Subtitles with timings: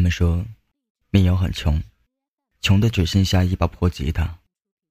[0.00, 0.46] 他们说，
[1.10, 1.78] 民谣很穷，
[2.62, 4.40] 穷的只剩下一把破吉他，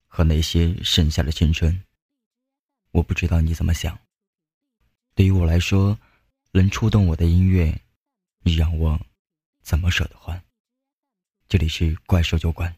[0.06, 1.84] 和那些剩下的青春。
[2.92, 4.00] 我不知道你怎么想。
[5.16, 5.98] 对于我来说，
[6.52, 7.82] 能触动我的音乐，
[8.44, 9.04] 你让我
[9.64, 10.40] 怎么舍得换？
[11.48, 12.76] 这里是怪兽酒馆，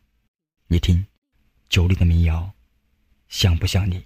[0.67, 1.05] 你听，
[1.67, 2.53] 酒里的民谣，
[3.27, 4.05] 像不像你？